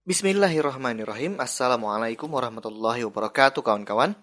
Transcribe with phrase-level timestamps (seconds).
[0.00, 1.36] Bismillahirrahmanirrahim.
[1.36, 4.16] Assalamualaikum warahmatullahi wabarakatuh kawan-kawan.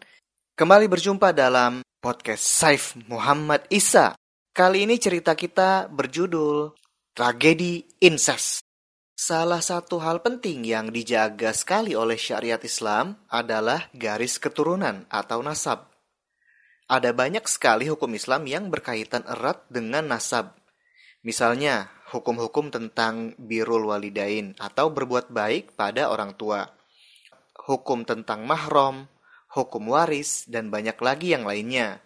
[0.57, 4.17] Kembali berjumpa dalam podcast Saif Muhammad Isa.
[4.57, 6.73] Kali ini cerita kita berjudul
[7.13, 8.65] Tragedi Incest.
[9.13, 15.93] Salah satu hal penting yang dijaga sekali oleh syariat Islam adalah garis keturunan atau nasab.
[16.89, 20.57] Ada banyak sekali hukum Islam yang berkaitan erat dengan nasab.
[21.21, 26.71] Misalnya, hukum-hukum tentang birul walidain atau berbuat baik pada orang tua,
[27.67, 29.11] hukum tentang mahram,
[29.51, 31.99] hukum waris, dan banyak lagi yang lainnya.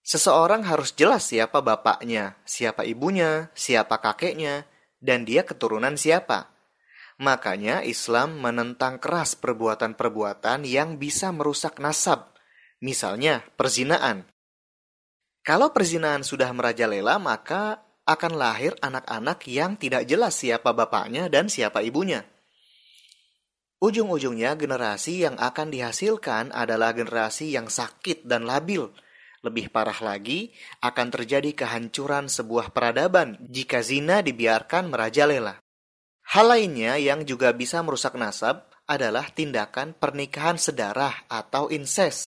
[0.00, 4.64] Seseorang harus jelas siapa bapaknya, siapa ibunya, siapa kakeknya,
[5.04, 6.48] dan dia keturunan siapa.
[7.20, 12.32] Makanya Islam menentang keras perbuatan-perbuatan yang bisa merusak nasab,
[12.80, 14.24] misalnya perzinaan.
[15.44, 21.84] Kalau perzinaan sudah merajalela, maka akan lahir anak-anak yang tidak jelas siapa bapaknya dan siapa
[21.84, 22.24] ibunya.
[23.78, 28.90] Ujung-ujungnya generasi yang akan dihasilkan adalah generasi yang sakit dan labil.
[29.46, 30.50] Lebih parah lagi,
[30.82, 35.62] akan terjadi kehancuran sebuah peradaban jika zina dibiarkan merajalela.
[36.34, 42.26] Hal lainnya yang juga bisa merusak nasab adalah tindakan pernikahan sedarah atau incest.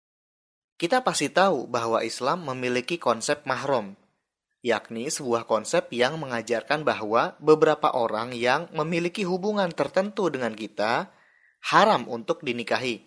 [0.81, 3.95] Kita pasti tahu bahwa Islam memiliki konsep mahram,
[4.65, 11.13] yakni sebuah konsep yang mengajarkan bahwa beberapa orang yang memiliki hubungan tertentu dengan kita
[11.69, 13.05] haram untuk dinikahi.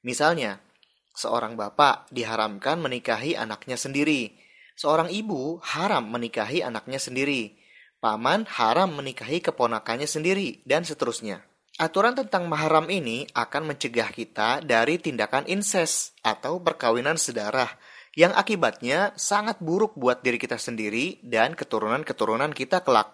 [0.00, 0.64] Misalnya,
[1.12, 4.32] seorang bapak diharamkan menikahi anaknya sendiri,
[4.72, 7.60] seorang ibu haram menikahi anaknya sendiri,
[8.00, 11.44] paman haram menikahi keponakannya sendiri, dan seterusnya.
[11.76, 17.68] Aturan tentang mahram ini akan mencegah kita dari tindakan incest atau perkawinan sedarah
[18.16, 23.12] yang akibatnya sangat buruk buat diri kita sendiri dan keturunan-keturunan kita kelak.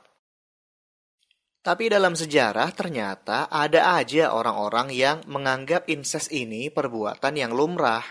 [1.62, 8.02] Tapi dalam sejarah ternyata ada aja orang-orang yang menganggap incest ini perbuatan yang lumrah,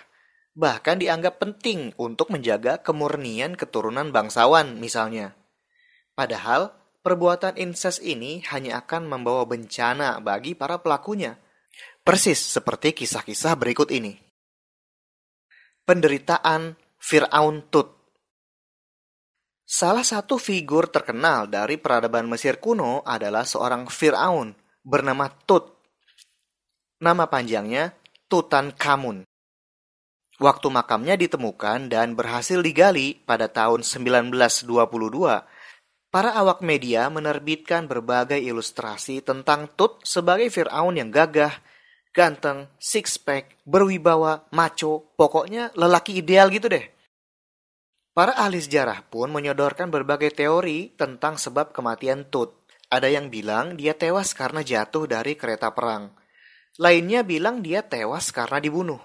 [0.52, 5.36] bahkan dianggap penting untuk menjaga kemurnian keturunan bangsawan misalnya.
[6.16, 11.40] Padahal perbuatan incest ini hanya akan membawa bencana bagi para pelakunya.
[12.04, 14.16] Persis seperti kisah-kisah berikut ini.
[15.84, 17.98] Penderitaan Fir'aun Tut
[19.66, 24.54] Salah satu figur terkenal dari peradaban Mesir kuno adalah seorang Fir'aun
[24.86, 25.66] bernama Tut.
[27.02, 27.98] Nama panjangnya
[28.30, 29.26] Tutankhamun.
[30.38, 34.62] Waktu makamnya ditemukan dan berhasil digali pada tahun 1922,
[36.14, 41.66] para awak media menerbitkan berbagai ilustrasi tentang Tut sebagai Fir'aun yang gagah,
[42.12, 46.86] ganteng, six pack, berwibawa, maco, pokoknya lelaki ideal gitu deh.
[48.12, 52.52] Para ahli sejarah pun menyodorkan berbagai teori tentang sebab kematian Tut.
[52.92, 56.12] Ada yang bilang dia tewas karena jatuh dari kereta perang.
[56.76, 59.00] Lainnya bilang dia tewas karena dibunuh.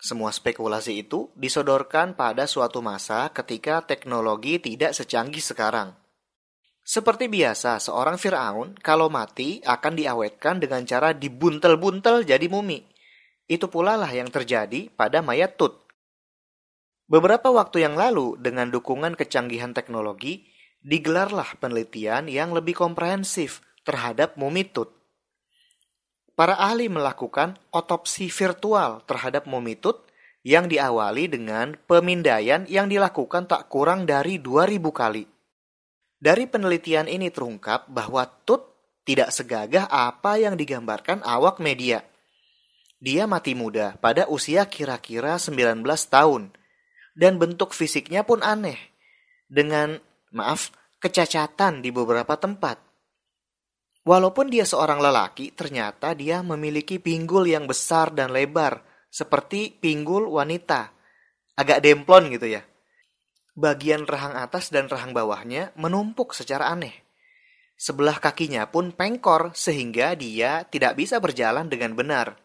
[0.00, 6.01] Semua spekulasi itu disodorkan pada suatu masa ketika teknologi tidak secanggih sekarang.
[6.82, 12.82] Seperti biasa, seorang Fir'aun kalau mati akan diawetkan dengan cara dibuntel-buntel jadi mumi.
[13.46, 15.78] Itu pula lah yang terjadi pada mayat Tut.
[17.06, 20.50] Beberapa waktu yang lalu, dengan dukungan kecanggihan teknologi,
[20.82, 24.90] digelarlah penelitian yang lebih komprehensif terhadap mumi Tut.
[26.34, 30.02] Para ahli melakukan otopsi virtual terhadap mumi Tut
[30.42, 35.31] yang diawali dengan pemindaian yang dilakukan tak kurang dari 2000 kali.
[36.22, 38.62] Dari penelitian ini terungkap bahwa Tut
[39.02, 42.06] tidak segagah apa yang digambarkan awak media.
[43.02, 46.54] Dia mati muda pada usia kira-kira 19 tahun
[47.18, 48.78] dan bentuk fisiknya pun aneh.
[49.50, 49.98] Dengan,
[50.30, 50.70] maaf,
[51.02, 52.78] kecacatan di beberapa tempat.
[54.06, 58.78] Walaupun dia seorang lelaki, ternyata dia memiliki pinggul yang besar dan lebar,
[59.10, 60.94] seperti pinggul wanita.
[61.58, 62.62] Agak demplon gitu ya
[63.52, 67.04] bagian rahang atas dan rahang bawahnya menumpuk secara aneh.
[67.76, 72.38] Sebelah kakinya pun pengkor sehingga dia tidak bisa berjalan dengan benar.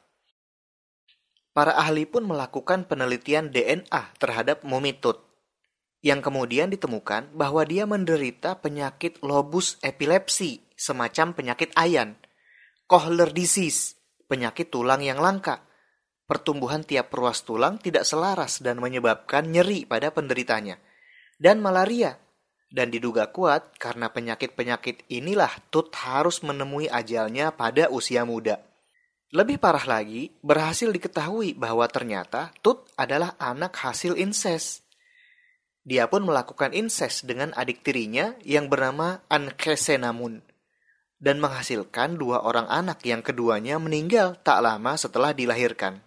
[1.54, 5.18] Para ahli pun melakukan penelitian DNA terhadap mumi Tut,
[6.06, 12.14] yang kemudian ditemukan bahwa dia menderita penyakit lobus epilepsi, semacam penyakit ayan,
[12.86, 13.98] Kohler disease,
[14.30, 15.66] penyakit tulang yang langka.
[16.30, 20.78] Pertumbuhan tiap ruas tulang tidak selaras dan menyebabkan nyeri pada penderitanya
[21.38, 22.18] dan malaria.
[22.68, 28.60] Dan diduga kuat karena penyakit-penyakit inilah Tut harus menemui ajalnya pada usia muda.
[29.32, 34.84] Lebih parah lagi, berhasil diketahui bahwa ternyata Tut adalah anak hasil incest.
[35.88, 40.44] Dia pun melakukan incest dengan adik tirinya yang bernama Ankesenamun.
[41.18, 45.98] dan menghasilkan dua orang anak yang keduanya meninggal tak lama setelah dilahirkan.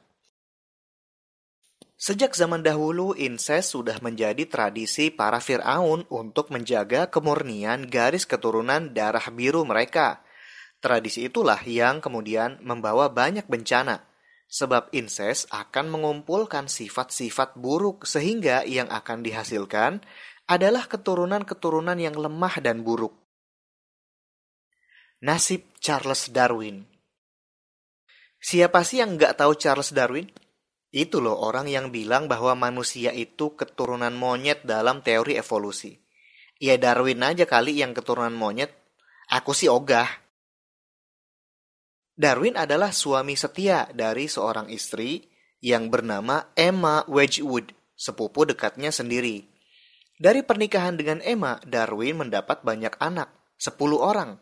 [2.01, 9.29] Sejak zaman dahulu, inses sudah menjadi tradisi para Fir'aun untuk menjaga kemurnian garis keturunan darah
[9.29, 10.25] biru mereka.
[10.81, 14.01] Tradisi itulah yang kemudian membawa banyak bencana,
[14.49, 20.01] sebab inses akan mengumpulkan sifat-sifat buruk sehingga yang akan dihasilkan
[20.49, 23.13] adalah keturunan-keturunan yang lemah dan buruk.
[25.21, 26.81] Nasib Charles Darwin
[28.41, 30.40] Siapa sih yang nggak tahu Charles Darwin?
[30.91, 35.95] Itu loh orang yang bilang bahwa manusia itu keturunan monyet dalam teori evolusi.
[36.59, 38.75] Ya Darwin aja kali yang keturunan monyet.
[39.31, 40.11] Aku sih ogah.
[42.19, 45.31] Darwin adalah suami setia dari seorang istri
[45.63, 49.47] yang bernama Emma Wedgwood, sepupu dekatnya sendiri.
[50.21, 54.37] Dari pernikahan dengan Emma, Darwin mendapat banyak anak, 10 orang.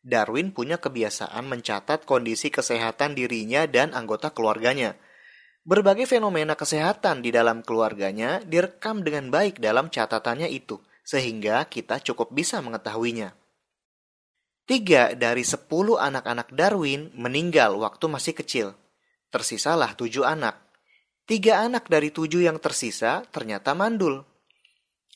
[0.00, 4.96] Darwin punya kebiasaan mencatat kondisi kesehatan dirinya dan anggota keluarganya–
[5.60, 12.32] Berbagai fenomena kesehatan di dalam keluarganya direkam dengan baik dalam catatannya itu, sehingga kita cukup
[12.32, 13.36] bisa mengetahuinya.
[14.64, 18.72] Tiga dari sepuluh anak-anak Darwin meninggal waktu masih kecil.
[19.28, 20.56] Tersisalah tujuh anak.
[21.26, 24.24] Tiga anak dari tujuh yang tersisa ternyata mandul.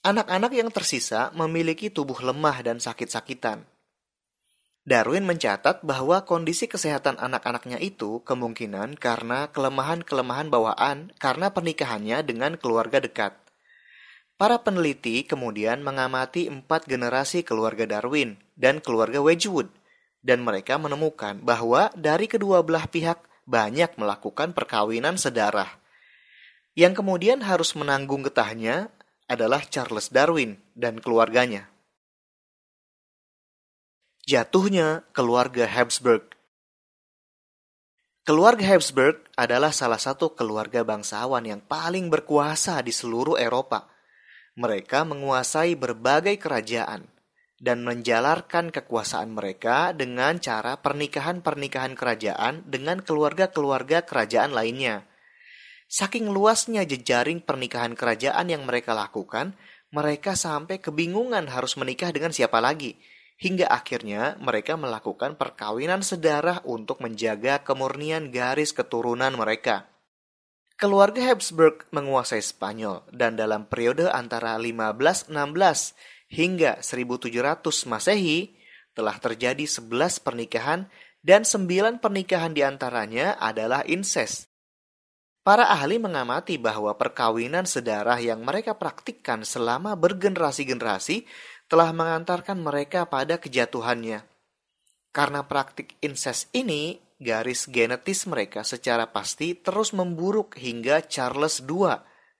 [0.04, 3.64] Anak-anak yang tersisa memiliki tubuh lemah dan sakit-sakitan.
[4.84, 13.00] Darwin mencatat bahwa kondisi kesehatan anak-anaknya itu kemungkinan karena kelemahan-kelemahan bawaan karena pernikahannya dengan keluarga
[13.00, 13.32] dekat.
[14.36, 19.72] Para peneliti kemudian mengamati empat generasi keluarga Darwin dan keluarga Wedgwood,
[20.20, 25.68] dan mereka menemukan bahwa dari kedua belah pihak banyak melakukan perkawinan sedarah.
[26.76, 28.92] Yang kemudian harus menanggung getahnya
[29.30, 31.73] adalah Charles Darwin dan keluarganya.
[34.24, 36.32] Jatuhnya keluarga Habsburg
[38.24, 43.84] Keluarga Habsburg adalah salah satu keluarga bangsawan yang paling berkuasa di seluruh Eropa.
[44.56, 47.04] Mereka menguasai berbagai kerajaan
[47.60, 55.04] dan menjalarkan kekuasaan mereka dengan cara pernikahan-pernikahan kerajaan dengan keluarga-keluarga kerajaan lainnya.
[55.84, 59.52] Saking luasnya jejaring pernikahan kerajaan yang mereka lakukan,
[59.92, 62.96] mereka sampai kebingungan harus menikah dengan siapa lagi–
[63.38, 69.90] hingga akhirnya mereka melakukan perkawinan sedarah untuk menjaga kemurnian garis keturunan mereka.
[70.74, 75.30] Keluarga Habsburg menguasai Spanyol dan dalam periode antara 1516
[76.34, 78.58] hingga 1700 Masehi
[78.90, 80.90] telah terjadi 11 pernikahan
[81.22, 84.50] dan 9 pernikahan di antaranya adalah inses.
[85.44, 91.28] Para ahli mengamati bahwa perkawinan sedarah yang mereka praktikkan selama bergenerasi-generasi
[91.68, 94.24] telah mengantarkan mereka pada kejatuhannya.
[95.14, 101.86] Karena praktik inses ini, garis genetis mereka secara pasti terus memburuk hingga Charles II,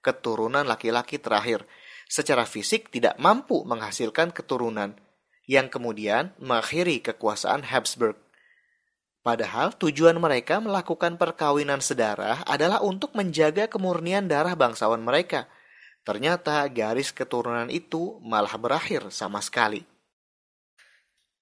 [0.02, 1.64] keturunan laki-laki terakhir,
[2.10, 4.98] secara fisik tidak mampu menghasilkan keturunan,
[5.46, 8.18] yang kemudian mengakhiri kekuasaan Habsburg.
[9.24, 15.48] Padahal tujuan mereka melakukan perkawinan sedarah adalah untuk menjaga kemurnian darah bangsawan mereka–
[16.04, 19.80] Ternyata garis keturunan itu malah berakhir sama sekali.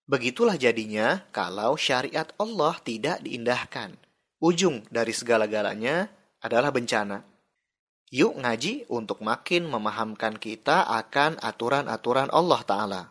[0.07, 3.99] Begitulah jadinya kalau syariat Allah tidak diindahkan.
[4.43, 6.11] Ujung dari segala-galanya
[6.43, 7.23] adalah bencana.
[8.13, 13.03] Yuk ngaji untuk makin memahamkan kita akan aturan-aturan Allah Ta'ala.